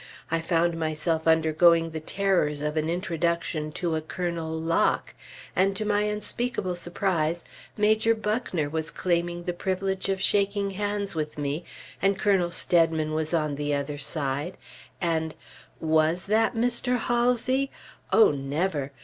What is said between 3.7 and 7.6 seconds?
to a Colonel Locke, and to my unspeakable surprise,